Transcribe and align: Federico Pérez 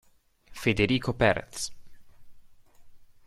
Federico 0.51 1.13
Pérez 1.13 1.69